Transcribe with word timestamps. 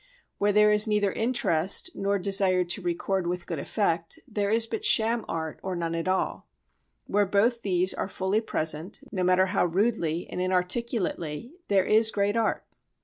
Where 0.39 0.51
there 0.51 0.71
is 0.71 0.87
neither 0.87 1.11
interest 1.11 1.91
nor 1.95 2.17
desire 2.17 2.63
to 2.63 2.81
record 2.81 3.27
with 3.27 3.45
good 3.45 3.59
effect, 3.59 4.17
there 4.27 4.49
is 4.49 4.65
but 4.65 4.83
sham 4.83 5.23
art, 5.27 5.59
or 5.61 5.75
none 5.75 5.93
at 5.93 6.07
all: 6.07 6.47
where 7.05 7.27
both 7.27 7.61
these 7.61 7.93
are 7.93 8.07
fully 8.07 8.41
present, 8.41 8.99
no 9.11 9.23
matter 9.23 9.45
how 9.45 9.65
rudely 9.67 10.25
and 10.31 10.41
inarticulately, 10.41 11.51
there 11.67 11.85
is 11.85 12.09
great 12.09 12.35
art. 12.35 12.65